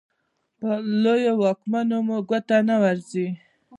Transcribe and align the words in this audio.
په 0.59 0.69
لویو 1.03 1.33
واکمنو 1.43 1.97
مو 2.07 2.17
ګوته 2.29 2.57
نه 2.69 2.75
ورځي. 2.83 3.27